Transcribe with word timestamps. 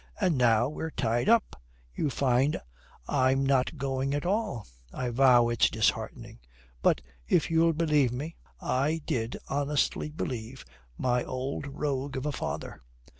And 0.19 0.35
now 0.35 0.67
we're 0.67 0.89
tied 0.89 1.29
up, 1.29 1.61
you 1.93 2.09
find 2.09 2.59
I'm 3.07 3.45
not 3.45 3.77
going 3.77 4.15
at 4.15 4.25
all. 4.25 4.65
I 4.91 5.11
vow 5.11 5.49
it's 5.49 5.69
disheartening. 5.69 6.39
But 6.81 7.01
if 7.27 7.51
you'll 7.51 7.73
believe 7.73 8.11
me, 8.11 8.35
I 8.59 9.03
did 9.05 9.37
honestly 9.47 10.09
believe 10.09 10.65
my 10.97 11.23
old 11.23 11.67
rogue 11.67 12.17
of 12.17 12.25
a 12.25 12.31
father. 12.31 12.81